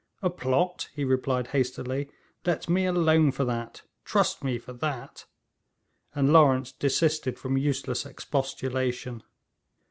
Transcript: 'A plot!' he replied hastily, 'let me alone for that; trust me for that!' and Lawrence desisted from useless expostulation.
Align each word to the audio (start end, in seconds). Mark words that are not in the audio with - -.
'A 0.23 0.31
plot!' 0.31 0.89
he 0.95 1.03
replied 1.03 1.49
hastily, 1.49 2.09
'let 2.43 2.67
me 2.67 2.87
alone 2.87 3.31
for 3.31 3.45
that; 3.45 3.83
trust 4.03 4.43
me 4.43 4.57
for 4.57 4.73
that!' 4.73 5.25
and 6.15 6.33
Lawrence 6.33 6.71
desisted 6.71 7.37
from 7.37 7.55
useless 7.55 8.03
expostulation. 8.03 9.21